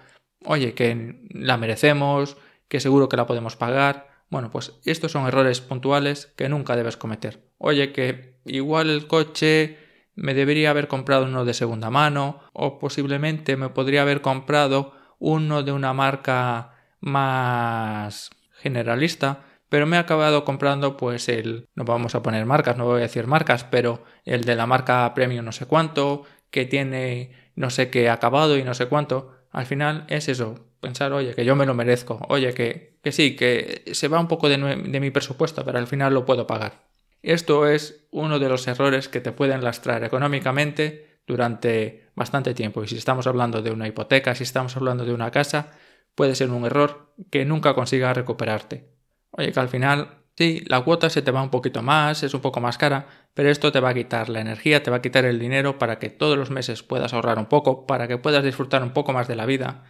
oye, 0.45 0.75
que 0.75 1.27
la 1.31 1.57
merecemos, 1.57 2.37
que 2.69 2.81
seguro 2.81 3.09
que 3.09 3.17
la 3.17 3.27
podemos 3.27 3.57
pagar. 3.57 4.09
Bueno, 4.29 4.51
pues 4.51 4.73
estos 4.85 5.13
son 5.13 5.27
errores 5.27 5.61
puntuales 5.61 6.27
que 6.37 6.49
nunca 6.49 6.77
debes 6.77 6.97
cometer. 6.97 7.49
Oye, 7.59 7.93
que 7.93 8.41
igual 8.45 8.91
el 8.91 9.07
coche 9.07 9.79
me 10.17 10.35
debería 10.35 10.71
haber 10.71 10.89
comprado 10.89 11.25
uno 11.25 11.45
de 11.45 11.55
segunda 11.55 11.91
mano 11.91 12.41
o 12.53 12.79
posiblemente 12.79 13.57
me 13.57 13.69
podría 13.69 14.03
haber 14.03 14.21
comprado 14.21 14.95
uno 15.19 15.63
de 15.63 15.73
una 15.73 15.93
marca 15.93 16.75
más 17.01 18.31
generalista, 18.59 19.45
pero 19.69 19.87
me 19.87 19.97
he 19.97 20.01
acabado 20.01 20.45
comprando 20.45 20.97
pues 20.97 21.29
el, 21.29 21.69
no 21.75 21.85
vamos 21.85 22.15
a 22.15 22.23
poner 22.23 22.47
marcas, 22.47 22.77
no 22.77 22.87
voy 22.87 23.01
a 23.01 23.03
decir 23.03 23.27
marcas, 23.27 23.65
pero 23.65 24.05
el 24.25 24.45
de 24.45 24.57
la 24.57 24.67
marca 24.67 25.13
premium 25.15 25.45
no 25.45 25.53
sé 25.53 25.67
cuánto, 25.67 26.25
que 26.51 26.65
tiene 26.65 27.51
no 27.57 27.71
sé 27.71 27.91
qué 27.91 28.11
acabado 28.11 28.57
y 28.57 28.65
no 28.65 28.75
sé 28.75 28.87
cuánto. 28.87 29.33
Al 29.51 29.67
final 29.67 30.05
es 30.09 30.29
eso, 30.29 30.67
pensar, 30.81 31.13
oye, 31.13 31.35
que 31.35 31.45
yo 31.45 31.57
me 31.57 31.67
lo 31.67 31.75
merezco, 31.75 32.25
oye, 32.29 32.55
que, 32.55 32.99
que 33.03 33.13
sí, 33.13 33.37
que 33.37 33.85
se 33.93 34.09
va 34.09 34.21
un 34.21 34.29
poco 34.29 34.49
de, 34.49 34.57
de 34.59 35.01
mi 35.01 35.11
presupuesto, 35.11 35.65
pero 35.65 35.79
al 35.79 35.87
final 35.87 36.15
lo 36.15 36.25
puedo 36.25 36.47
pagar. 36.47 36.85
Esto 37.25 37.67
es 37.67 38.07
uno 38.11 38.39
de 38.39 38.49
los 38.49 38.67
errores 38.69 39.09
que 39.09 39.21
te 39.21 39.33
pueden 39.33 39.65
lastrar 39.65 40.05
económicamente 40.05 41.21
durante 41.27 42.11
bastante 42.15 42.55
tiempo. 42.55 42.85
Y 42.85 42.89
si 42.89 42.97
estamos 42.97 43.27
hablando 43.27 43.63
de 43.63 43.71
una 43.71 43.89
hipoteca, 43.89 44.35
si 44.35 44.43
estamos 44.43 44.77
hablando 44.77 45.05
de 45.05 45.15
una 45.15 45.31
casa, 45.31 45.73
puede 46.15 46.35
ser 46.35 46.51
un 46.51 46.67
error 46.67 47.15
que 47.31 47.45
nunca 47.45 47.75
consigas 47.75 48.17
recuperarte. 48.17 48.91
Oye, 49.31 49.53
que 49.53 49.61
al 49.61 49.69
final 49.69 50.25
Sí, 50.37 50.65
la 50.67 50.83
cuota 50.83 51.11
se 51.11 51.23
te 51.23 51.31
va 51.31 51.43
un 51.43 51.51
poquito 51.51 51.81
más, 51.83 52.25
es 52.25 52.35
un 52.35 52.41
poco 52.41 52.61
más 52.61 52.77
cara, 52.77 53.07
pero 53.35 53.51
esto 53.51 53.71
te 53.71 53.79
va 53.79 53.91
a 53.91 53.95
quitar 53.95 54.29
la 54.29 54.41
energía, 54.41 54.83
te 54.83 54.91
va 54.91 54.97
a 54.97 55.03
quitar 55.03 55.25
el 55.25 55.39
dinero 55.39 55.79
para 55.79 56.01
que 56.01 56.11
todos 56.11 56.37
los 56.37 56.51
meses 56.51 56.83
puedas 56.83 57.15
ahorrar 57.15 57.39
un 57.39 57.47
poco, 57.47 57.87
para 57.87 58.09
que 58.09 58.19
puedas 58.19 58.43
disfrutar 58.43 58.83
un 58.83 58.93
poco 58.93 59.13
más 59.13 59.29
de 59.29 59.37
la 59.37 59.47
vida. 59.47 59.85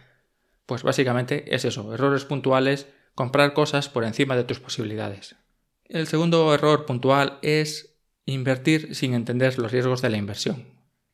Pues 0.67 0.83
básicamente 0.83 1.55
es 1.55 1.65
eso, 1.65 1.91
errores 1.93 2.25
puntuales, 2.25 2.87
comprar 3.15 3.53
cosas 3.53 3.89
por 3.89 4.03
encima 4.03 4.35
de 4.35 4.43
tus 4.43 4.59
posibilidades. 4.59 5.35
El 5.87 6.07
segundo 6.07 6.51
error 6.53 6.85
puntual 6.85 7.37
es 7.43 7.95
invertir 8.25 8.95
sin 8.95 9.13
entender 9.13 9.59
los 9.59 9.71
riesgos 9.71 10.01
de 10.01 10.09
la 10.09 10.17
inversión. 10.17 10.65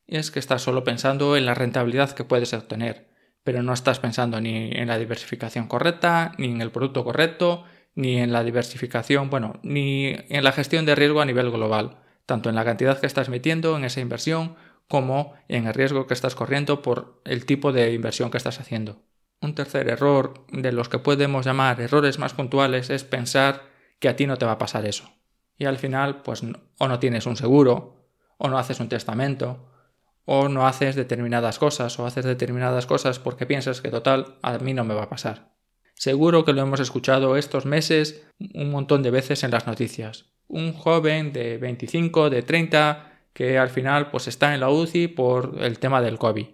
Es 0.06 0.30
que 0.30 0.38
estás 0.38 0.62
solo 0.62 0.82
pensando 0.82 1.36
en 1.36 1.44
la 1.44 1.54
rentabilidad 1.54 2.12
que 2.12 2.24
puedes 2.24 2.54
obtener, 2.54 3.10
pero 3.44 3.62
no 3.62 3.74
estás 3.74 4.00
pensando 4.00 4.40
ni 4.40 4.70
en 4.72 4.88
la 4.88 4.98
diversificación 4.98 5.66
correcta, 5.66 6.32
ni 6.38 6.46
en 6.46 6.62
el 6.62 6.70
producto 6.70 7.04
correcto, 7.04 7.64
ni 7.94 8.16
en 8.16 8.32
la 8.32 8.44
diversificación, 8.44 9.28
bueno, 9.28 9.60
ni 9.62 10.16
en 10.28 10.42
la 10.42 10.52
gestión 10.52 10.86
de 10.86 10.94
riesgo 10.94 11.20
a 11.20 11.26
nivel 11.26 11.50
global, 11.50 11.98
tanto 12.24 12.48
en 12.48 12.54
la 12.54 12.64
cantidad 12.64 12.98
que 12.98 13.06
estás 13.06 13.28
metiendo 13.28 13.76
en 13.76 13.84
esa 13.84 14.00
inversión 14.00 14.56
como 14.88 15.34
en 15.48 15.66
el 15.66 15.74
riesgo 15.74 16.06
que 16.06 16.14
estás 16.14 16.34
corriendo 16.34 16.80
por 16.80 17.20
el 17.26 17.44
tipo 17.44 17.72
de 17.72 17.92
inversión 17.92 18.30
que 18.30 18.38
estás 18.38 18.58
haciendo. 18.58 19.02
Un 19.42 19.54
tercer 19.54 19.90
error 19.90 20.46
de 20.50 20.72
los 20.72 20.88
que 20.88 20.98
podemos 20.98 21.44
llamar 21.44 21.80
errores 21.80 22.18
más 22.18 22.32
puntuales 22.32 22.88
es 22.88 23.04
pensar 23.04 23.71
que 24.02 24.08
a 24.08 24.16
ti 24.16 24.26
no 24.26 24.36
te 24.36 24.44
va 24.44 24.52
a 24.52 24.58
pasar 24.58 24.84
eso. 24.84 25.08
Y 25.56 25.64
al 25.64 25.78
final, 25.78 26.22
pues 26.22 26.42
o 26.78 26.88
no 26.88 26.98
tienes 26.98 27.24
un 27.24 27.36
seguro, 27.36 28.08
o 28.36 28.48
no 28.48 28.58
haces 28.58 28.80
un 28.80 28.88
testamento, 28.88 29.70
o 30.24 30.48
no 30.48 30.66
haces 30.66 30.96
determinadas 30.96 31.60
cosas, 31.60 31.96
o 32.00 32.04
haces 32.04 32.24
determinadas 32.24 32.86
cosas 32.86 33.20
porque 33.20 33.46
piensas 33.46 33.80
que 33.80 33.90
total, 33.90 34.38
a 34.42 34.58
mí 34.58 34.74
no 34.74 34.82
me 34.82 34.94
va 34.94 35.04
a 35.04 35.08
pasar. 35.08 35.52
Seguro 35.94 36.44
que 36.44 36.52
lo 36.52 36.62
hemos 36.62 36.80
escuchado 36.80 37.36
estos 37.36 37.64
meses 37.64 38.26
un 38.54 38.72
montón 38.72 39.04
de 39.04 39.12
veces 39.12 39.44
en 39.44 39.52
las 39.52 39.68
noticias. 39.68 40.32
Un 40.48 40.72
joven 40.72 41.32
de 41.32 41.58
25, 41.58 42.28
de 42.28 42.42
30, 42.42 43.28
que 43.32 43.56
al 43.56 43.70
final 43.70 44.10
pues 44.10 44.26
está 44.26 44.52
en 44.52 44.60
la 44.60 44.70
UCI 44.70 45.06
por 45.06 45.58
el 45.60 45.78
tema 45.78 46.02
del 46.02 46.18
COVID. 46.18 46.48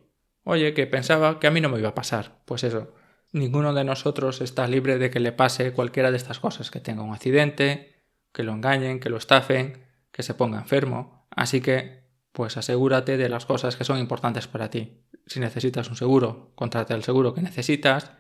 Oye, 0.45 0.75
que 0.75 0.87
pensaba 0.87 1.41
que 1.41 1.47
a 1.47 1.51
mí 1.51 1.63
no 1.63 1.71
me 1.71 1.79
iba 1.79 1.89
a 1.89 1.95
pasar. 1.95 2.43
Pues 2.45 2.63
eso, 2.63 2.93
ninguno 3.33 3.75
de 3.75 3.85
nosotros 3.85 4.41
está 4.41 4.67
libre 4.67 4.99
de 4.99 5.11
que 5.11 5.21
le 5.21 5.33
pase 5.33 5.73
cualquiera 5.73 6.11
de 6.11 6.17
estas 6.17 6.41
cosas, 6.41 6.71
que 6.71 6.81
tenga 6.81 7.03
un 7.03 7.15
accidente, 7.15 8.03
que 8.33 8.43
lo 8.43 8.53
engañen, 8.53 9.01
que 9.01 9.11
lo 9.11 9.17
estafen, 9.17 9.85
que 10.13 10.23
se 10.23 10.35
ponga 10.35 10.59
enfermo. 10.59 11.27
Así 11.31 11.61
que, 11.61 12.05
pues 12.33 12.57
asegúrate 12.57 13.17
de 13.17 13.29
las 13.29 13.47
cosas 13.47 13.77
que 13.77 13.85
son 13.85 13.99
importantes 13.99 14.47
para 14.47 14.71
ti. 14.71 15.05
Si 15.27 15.41
necesitas 15.41 15.89
un 15.89 15.97
seguro, 15.97 16.53
contrata 16.55 16.95
el 16.95 17.05
seguro 17.05 17.35
que 17.35 17.43
necesitas 17.43 18.13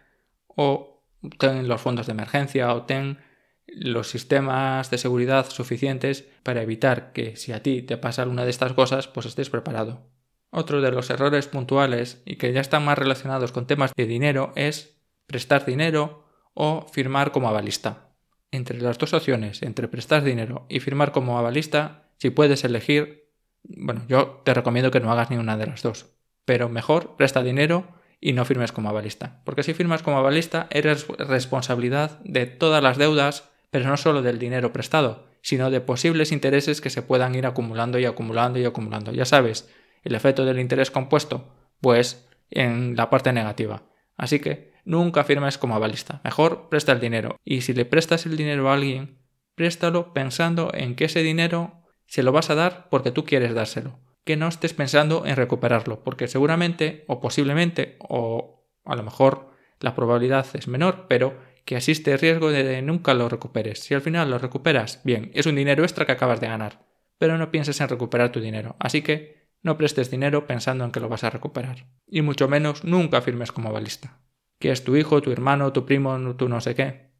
o 0.46 1.04
ten 1.38 1.68
los 1.68 1.80
fondos 1.80 2.06
de 2.06 2.12
emergencia 2.12 2.72
o 2.74 2.82
ten 2.84 3.18
los 3.66 4.08
sistemas 4.08 4.90
de 4.90 4.98
seguridad 4.98 5.48
suficientes 5.50 6.26
para 6.42 6.62
evitar 6.62 7.12
que 7.12 7.36
si 7.36 7.52
a 7.52 7.62
ti 7.62 7.82
te 7.82 7.96
pasa 7.98 8.22
alguna 8.22 8.44
de 8.44 8.50
estas 8.50 8.72
cosas, 8.72 9.08
pues 9.08 9.26
estés 9.26 9.50
preparado. 9.50 10.06
Otro 10.50 10.80
de 10.80 10.90
los 10.90 11.10
errores 11.10 11.46
puntuales 11.46 12.22
y 12.24 12.36
que 12.36 12.52
ya 12.52 12.60
están 12.60 12.84
más 12.84 12.98
relacionados 12.98 13.52
con 13.52 13.66
temas 13.66 13.92
de 13.94 14.06
dinero 14.06 14.52
es 14.56 14.97
prestar 15.28 15.64
dinero 15.64 16.25
o 16.54 16.87
firmar 16.90 17.30
como 17.30 17.49
avalista. 17.49 18.08
Entre 18.50 18.80
las 18.80 18.99
dos 18.99 19.12
opciones, 19.12 19.62
entre 19.62 19.87
prestar 19.87 20.25
dinero 20.25 20.66
y 20.68 20.80
firmar 20.80 21.12
como 21.12 21.38
avalista, 21.38 22.08
si 22.16 22.30
puedes 22.30 22.64
elegir, 22.64 23.30
bueno, 23.62 24.02
yo 24.08 24.42
te 24.44 24.54
recomiendo 24.54 24.90
que 24.90 25.00
no 25.00 25.12
hagas 25.12 25.30
ni 25.30 25.37
una 25.37 25.56
de 25.56 25.66
las 25.66 25.82
dos, 25.82 26.06
pero 26.44 26.68
mejor 26.68 27.14
presta 27.16 27.42
dinero 27.42 27.87
y 28.20 28.32
no 28.32 28.44
firmes 28.44 28.73
como 28.73 28.88
avalista. 28.88 29.42
Porque 29.44 29.62
si 29.62 29.75
firmas 29.75 30.02
como 30.02 30.18
avalista, 30.18 30.66
eres 30.70 31.06
responsabilidad 31.18 32.18
de 32.25 32.47
todas 32.47 32.82
las 32.82 32.97
deudas, 32.97 33.50
pero 33.70 33.88
no 33.88 33.99
solo 33.99 34.23
del 34.23 34.38
dinero 34.38 34.73
prestado, 34.73 35.28
sino 35.42 35.70
de 35.70 35.82
posibles 35.82 36.32
intereses 36.32 36.80
que 36.80 36.90
se 36.90 37.02
puedan 37.02 37.35
ir 37.35 37.47
acumulando 37.47 37.99
y 37.99 38.06
acumulando 38.06 38.58
y 38.58 38.64
acumulando. 38.64 39.12
Ya 39.12 39.26
sabes, 39.26 39.68
el 40.02 40.14
efecto 40.14 40.47
del 40.47 40.58
interés 40.58 40.90
compuesto, 40.90 41.54
pues 41.80 42.26
en 42.50 42.97
la 42.97 43.11
parte 43.11 43.32
negativa. 43.32 43.82
Así 44.16 44.40
que 44.40 44.73
nunca 44.88 45.25
firmes 45.25 45.59
como 45.59 45.76
avalista. 45.76 46.21
Mejor 46.25 46.68
presta 46.68 46.92
el 46.92 47.00
dinero. 47.00 47.37
Y 47.45 47.61
si 47.61 47.75
le 47.75 47.85
prestas 47.85 48.26
el 48.26 48.37
dinero 48.37 48.68
a 48.68 48.75
alguien, 48.75 49.18
préstalo 49.54 50.12
pensando 50.12 50.71
en 50.75 50.97
que 50.97 51.04
ese 51.04 51.23
dinero 51.23 51.85
se 52.07 52.23
lo 52.23 52.33
vas 52.33 52.50
a 52.50 52.54
dar 52.54 52.88
porque 52.90 53.12
tú 53.12 53.25
quieres 53.25 53.54
dárselo 53.54 54.00
que 54.28 54.37
no 54.37 54.49
estés 54.49 54.75
pensando 54.75 55.25
en 55.25 55.37
recuperarlo, 55.37 56.04
porque 56.04 56.28
seguramente 56.28 57.07
o 57.07 57.18
posiblemente 57.18 57.97
o 57.99 58.68
a 58.85 58.95
lo 58.95 59.02
mejor 59.02 59.54
la 59.80 59.95
probabilidad 59.95 60.47
es 60.52 60.68
menor, 60.68 61.07
pero 61.09 61.38
que 61.64 61.78
existe 61.78 62.12
el 62.12 62.18
riesgo 62.18 62.50
de 62.50 62.83
nunca 62.83 63.14
lo 63.14 63.30
recuperes. 63.30 63.80
Si 63.80 63.95
al 63.95 64.02
final 64.02 64.30
lo 64.30 64.37
recuperas, 64.37 65.00
bien, 65.02 65.30
es 65.33 65.47
un 65.47 65.54
dinero 65.54 65.83
extra 65.83 66.04
que 66.04 66.12
acabas 66.12 66.42
de 66.42 66.47
ganar, 66.47 66.85
pero 67.16 67.38
no 67.38 67.50
pienses 67.50 67.80
en 67.80 67.88
recuperar 67.88 68.30
tu 68.30 68.40
dinero, 68.40 68.76
así 68.80 69.00
que 69.00 69.49
no 69.62 69.78
prestes 69.78 70.11
dinero 70.11 70.47
pensando 70.47 70.85
en 70.85 70.92
que 70.92 71.00
lo 71.00 71.09
vas 71.09 71.25
a 71.25 71.30
recuperar. 71.30 71.87
Y 72.07 72.21
mucho 72.21 72.49
menos 72.49 72.85
nunca 72.85 73.23
firmes 73.23 73.50
como 73.50 73.73
balista. 73.73 74.21
Que 74.58 74.70
es 74.72 74.84
tu 74.84 74.96
hijo, 74.96 75.22
tu 75.22 75.30
hermano, 75.30 75.72
tu 75.72 75.86
primo, 75.86 76.36
tu 76.36 76.48
no 76.48 76.60
sé 76.60 76.74
qué. 76.74 77.10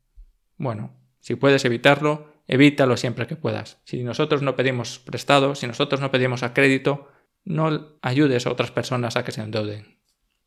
Bueno, 0.57 0.97
si 1.21 1.37
puedes 1.37 1.65
evitarlo, 1.65 2.33
evítalo 2.47 2.97
siempre 2.97 3.27
que 3.27 3.37
puedas. 3.37 3.79
Si 3.85 4.03
nosotros 4.03 4.43
no 4.43 4.57
pedimos 4.57 4.99
prestado, 4.99 5.55
si 5.55 5.67
nosotros 5.67 6.01
no 6.01 6.11
pedimos 6.11 6.43
a 6.43 6.55
crédito, 6.55 7.09
no 7.45 7.99
ayudes 8.03 8.47
a 8.47 8.53
otras 8.53 8.71
personas 8.71 9.17
a 9.17 9.25
que 9.25 9.33
se 9.33 9.43
endeuden. 9.43 9.99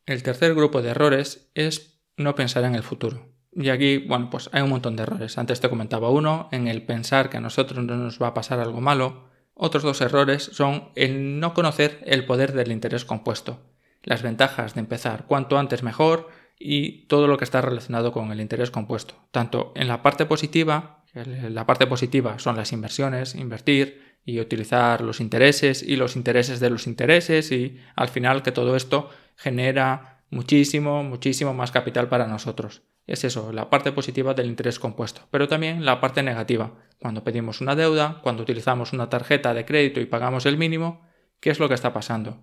El 0.06 0.22
tercer 0.22 0.54
grupo 0.54 0.82
de 0.82 0.90
errores 0.90 1.50
es 1.54 2.00
no 2.16 2.34
pensar 2.34 2.64
en 2.64 2.74
el 2.74 2.82
futuro. 2.82 3.32
Y 3.54 3.68
aquí, 3.68 3.98
bueno, 3.98 4.30
pues 4.30 4.48
hay 4.52 4.62
un 4.62 4.70
montón 4.70 4.96
de 4.96 5.02
errores. 5.02 5.36
Antes 5.38 5.60
te 5.60 5.68
comentaba 5.68 6.10
uno, 6.10 6.48
en 6.52 6.68
el 6.68 6.84
pensar 6.84 7.28
que 7.28 7.36
a 7.36 7.40
nosotros 7.40 7.84
no 7.84 7.96
nos 7.96 8.20
va 8.20 8.28
a 8.28 8.34
pasar 8.34 8.60
algo 8.60 8.80
malo. 8.80 9.28
Otros 9.54 9.82
dos 9.82 10.00
errores 10.00 10.50
son 10.52 10.90
el 10.94 11.38
no 11.38 11.52
conocer 11.54 12.02
el 12.06 12.24
poder 12.24 12.52
del 12.52 12.72
interés 12.72 13.04
compuesto, 13.04 13.60
las 14.02 14.22
ventajas 14.22 14.74
de 14.74 14.80
empezar 14.80 15.26
cuanto 15.26 15.58
antes 15.58 15.82
mejor 15.82 16.28
y 16.62 17.06
todo 17.06 17.26
lo 17.26 17.36
que 17.36 17.44
está 17.44 17.60
relacionado 17.60 18.12
con 18.12 18.30
el 18.30 18.40
interés 18.40 18.70
compuesto, 18.70 19.14
tanto 19.30 19.72
en 19.74 19.88
la 19.88 20.02
parte 20.02 20.26
positiva 20.26 21.02
la 21.14 21.66
parte 21.66 21.86
positiva 21.86 22.38
son 22.38 22.56
las 22.56 22.72
inversiones, 22.72 23.34
invertir 23.34 24.16
y 24.24 24.40
utilizar 24.40 25.02
los 25.02 25.20
intereses 25.20 25.82
y 25.82 25.96
los 25.96 26.16
intereses 26.16 26.58
de 26.58 26.70
los 26.70 26.86
intereses 26.86 27.52
y 27.52 27.78
al 27.96 28.08
final 28.08 28.42
que 28.42 28.52
todo 28.52 28.76
esto 28.76 29.10
genera 29.36 30.22
muchísimo, 30.30 31.02
muchísimo 31.02 31.52
más 31.52 31.70
capital 31.70 32.08
para 32.08 32.26
nosotros. 32.26 32.82
Es 33.06 33.24
eso, 33.24 33.52
la 33.52 33.68
parte 33.68 33.92
positiva 33.92 34.32
del 34.32 34.46
interés 34.46 34.78
compuesto, 34.78 35.22
pero 35.30 35.48
también 35.48 35.84
la 35.84 36.00
parte 36.00 36.22
negativa. 36.22 36.72
Cuando 36.98 37.24
pedimos 37.24 37.60
una 37.60 37.74
deuda, 37.74 38.20
cuando 38.22 38.42
utilizamos 38.42 38.92
una 38.92 39.10
tarjeta 39.10 39.52
de 39.52 39.66
crédito 39.66 40.00
y 40.00 40.06
pagamos 40.06 40.46
el 40.46 40.56
mínimo, 40.56 41.02
¿qué 41.40 41.50
es 41.50 41.58
lo 41.58 41.68
que 41.68 41.74
está 41.74 41.92
pasando? 41.92 42.38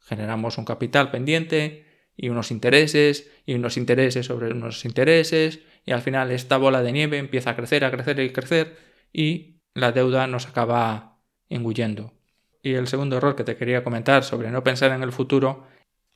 Generamos 0.00 0.58
un 0.58 0.66
capital 0.66 1.10
pendiente 1.10 1.86
y 2.16 2.28
unos 2.28 2.50
intereses 2.50 3.30
y 3.46 3.54
unos 3.54 3.76
intereses 3.76 4.26
sobre 4.26 4.52
unos 4.52 4.84
intereses 4.84 5.60
y 5.84 5.92
al 5.92 6.02
final 6.02 6.30
esta 6.30 6.56
bola 6.56 6.82
de 6.82 6.92
nieve 6.92 7.18
empieza 7.18 7.50
a 7.50 7.56
crecer, 7.56 7.84
a 7.84 7.90
crecer 7.90 8.20
y 8.20 8.30
crecer 8.30 8.76
y 9.12 9.60
la 9.74 9.92
deuda 9.92 10.26
nos 10.26 10.46
acaba 10.46 11.18
engullendo. 11.48 12.12
Y 12.62 12.74
el 12.74 12.88
segundo 12.88 13.18
error 13.18 13.36
que 13.36 13.44
te 13.44 13.56
quería 13.56 13.84
comentar 13.84 14.24
sobre 14.24 14.50
no 14.50 14.64
pensar 14.64 14.92
en 14.92 15.02
el 15.02 15.12
futuro 15.12 15.66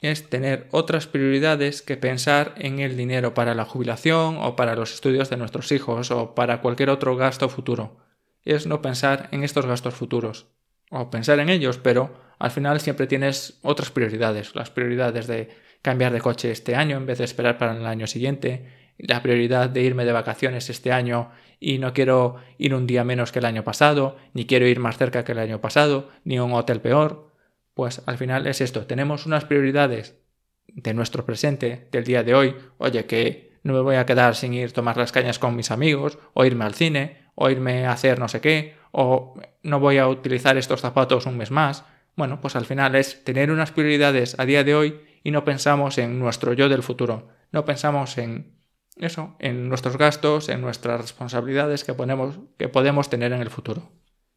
es 0.00 0.30
tener 0.30 0.68
otras 0.70 1.06
prioridades 1.06 1.82
que 1.82 1.96
pensar 1.96 2.54
en 2.56 2.78
el 2.78 2.96
dinero 2.96 3.34
para 3.34 3.54
la 3.54 3.64
jubilación 3.64 4.38
o 4.40 4.54
para 4.56 4.76
los 4.76 4.94
estudios 4.94 5.28
de 5.28 5.36
nuestros 5.36 5.72
hijos 5.72 6.10
o 6.10 6.34
para 6.34 6.60
cualquier 6.60 6.90
otro 6.90 7.16
gasto 7.16 7.48
futuro. 7.48 7.98
Es 8.44 8.66
no 8.66 8.80
pensar 8.80 9.28
en 9.32 9.42
estos 9.42 9.66
gastos 9.66 9.94
futuros 9.94 10.46
o 10.90 11.10
pensar 11.10 11.40
en 11.40 11.50
ellos, 11.50 11.78
pero 11.78 12.14
al 12.38 12.50
final 12.50 12.80
siempre 12.80 13.06
tienes 13.06 13.58
otras 13.62 13.90
prioridades, 13.90 14.54
las 14.54 14.70
prioridades 14.70 15.26
de 15.26 15.50
cambiar 15.82 16.12
de 16.12 16.20
coche 16.20 16.50
este 16.50 16.74
año 16.74 16.96
en 16.96 17.06
vez 17.06 17.18
de 17.18 17.24
esperar 17.24 17.58
para 17.58 17.76
el 17.76 17.86
año 17.86 18.06
siguiente, 18.06 18.66
la 18.98 19.22
prioridad 19.22 19.70
de 19.70 19.82
irme 19.82 20.04
de 20.04 20.12
vacaciones 20.12 20.70
este 20.70 20.92
año 20.92 21.30
y 21.60 21.78
no 21.78 21.92
quiero 21.92 22.36
ir 22.58 22.74
un 22.74 22.86
día 22.86 23.04
menos 23.04 23.32
que 23.32 23.38
el 23.38 23.44
año 23.44 23.64
pasado, 23.64 24.16
ni 24.34 24.46
quiero 24.46 24.66
ir 24.66 24.80
más 24.80 24.98
cerca 24.98 25.24
que 25.24 25.32
el 25.32 25.38
año 25.38 25.60
pasado, 25.60 26.10
ni 26.24 26.38
un 26.38 26.52
hotel 26.52 26.80
peor, 26.80 27.32
pues 27.74 28.02
al 28.06 28.18
final 28.18 28.46
es 28.46 28.60
esto, 28.60 28.86
tenemos 28.86 29.26
unas 29.26 29.44
prioridades 29.44 30.18
de 30.66 30.94
nuestro 30.94 31.24
presente, 31.24 31.88
del 31.92 32.04
día 32.04 32.22
de 32.22 32.34
hoy, 32.34 32.56
oye, 32.78 33.06
que 33.06 33.58
no 33.62 33.72
me 33.72 33.80
voy 33.80 33.96
a 33.96 34.06
quedar 34.06 34.34
sin 34.34 34.54
ir 34.54 34.68
a 34.68 34.72
tomar 34.72 34.96
las 34.96 35.12
cañas 35.12 35.38
con 35.38 35.56
mis 35.56 35.70
amigos, 35.70 36.18
o 36.34 36.44
irme 36.44 36.64
al 36.64 36.74
cine, 36.74 37.28
o 37.34 37.50
irme 37.50 37.86
a 37.86 37.92
hacer 37.92 38.18
no 38.18 38.28
sé 38.28 38.40
qué, 38.40 38.74
o 38.90 39.34
no 39.62 39.80
voy 39.80 39.98
a 39.98 40.08
utilizar 40.08 40.56
estos 40.56 40.80
zapatos 40.80 41.26
un 41.26 41.36
mes 41.36 41.50
más. 41.50 41.84
Bueno, 42.16 42.40
pues 42.40 42.56
al 42.56 42.66
final 42.66 42.94
es 42.96 43.22
tener 43.24 43.50
unas 43.50 43.70
prioridades 43.70 44.38
a 44.38 44.44
día 44.44 44.64
de 44.64 44.74
hoy 44.74 45.00
y 45.22 45.30
no 45.30 45.44
pensamos 45.44 45.98
en 45.98 46.18
nuestro 46.18 46.52
yo 46.52 46.68
del 46.68 46.82
futuro. 46.82 47.28
No 47.52 47.64
pensamos 47.64 48.18
en 48.18 48.58
eso, 48.96 49.36
en 49.38 49.68
nuestros 49.68 49.96
gastos, 49.96 50.48
en 50.48 50.60
nuestras 50.60 51.00
responsabilidades 51.00 51.84
que, 51.84 51.94
ponemos, 51.94 52.38
que 52.58 52.68
podemos 52.68 53.08
tener 53.08 53.32
en 53.32 53.40
el 53.40 53.50
futuro. 53.50 53.90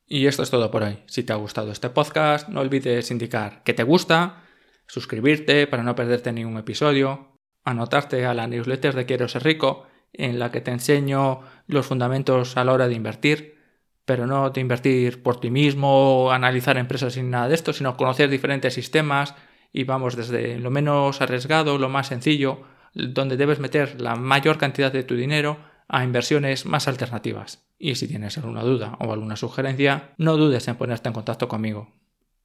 Y 0.05 0.27
esto 0.27 0.43
es 0.43 0.49
todo 0.49 0.71
por 0.71 0.83
hoy. 0.83 0.99
Si 1.07 1.23
te 1.23 1.33
ha 1.33 1.37
gustado 1.37 1.71
este 1.71 1.89
podcast, 1.89 2.49
no 2.49 2.61
olvides 2.61 3.11
indicar 3.11 3.63
que 3.63 3.73
te 3.73 3.83
gusta, 3.83 4.43
suscribirte 4.87 5.67
para 5.67 5.83
no 5.83 5.95
perderte 5.95 6.33
ningún 6.33 6.57
episodio, 6.57 7.39
anotarte 7.63 8.25
a 8.25 8.33
la 8.33 8.47
newsletter 8.47 8.93
de 8.93 9.05
Quiero 9.05 9.27
ser 9.27 9.43
rico, 9.43 9.87
en 10.13 10.39
la 10.39 10.51
que 10.51 10.61
te 10.61 10.71
enseño 10.71 11.41
los 11.67 11.85
fundamentos 11.85 12.57
a 12.57 12.65
la 12.65 12.73
hora 12.73 12.87
de 12.87 12.95
invertir, 12.95 13.57
pero 14.03 14.27
no 14.27 14.49
de 14.49 14.59
invertir 14.59 15.23
por 15.23 15.39
ti 15.39 15.49
mismo, 15.49 16.31
analizar 16.31 16.77
empresas 16.77 17.13
sin 17.13 17.29
nada 17.29 17.47
de 17.47 17.55
esto, 17.55 17.71
sino 17.71 17.95
conocer 17.95 18.29
diferentes 18.29 18.73
sistemas 18.73 19.35
y 19.73 19.83
vamos 19.83 20.15
desde 20.15 20.59
lo 20.59 20.71
menos 20.71 21.21
arriesgado, 21.21 21.77
lo 21.77 21.89
más 21.89 22.07
sencillo, 22.07 22.63
donde 22.93 23.37
debes 23.37 23.59
meter 23.59 24.01
la 24.01 24.15
mayor 24.15 24.57
cantidad 24.57 24.91
de 24.91 25.03
tu 25.03 25.15
dinero 25.15 25.57
a 25.87 26.03
inversiones 26.03 26.65
más 26.65 26.87
alternativas. 26.87 27.65
Y 27.77 27.95
si 27.95 28.07
tienes 28.07 28.37
alguna 28.37 28.63
duda 28.63 28.97
o 28.99 29.11
alguna 29.11 29.35
sugerencia, 29.35 30.13
no 30.17 30.37
dudes 30.37 30.67
en 30.67 30.75
ponerte 30.75 31.09
en 31.09 31.13
contacto 31.13 31.47
conmigo. 31.47 31.93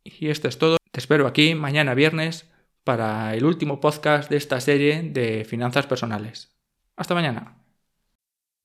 Y 0.02 0.28
esto 0.28 0.48
es 0.48 0.58
todo. 0.58 0.76
Te 0.90 1.00
espero 1.00 1.26
aquí 1.26 1.54
mañana 1.54 1.94
viernes 1.94 2.50
para 2.84 3.34
el 3.34 3.44
último 3.44 3.80
podcast 3.80 4.30
de 4.30 4.36
esta 4.36 4.60
serie 4.60 5.02
de 5.02 5.44
finanzas 5.44 5.86
personales. 5.86 6.56
Hasta 6.96 7.14
mañana. 7.14 7.65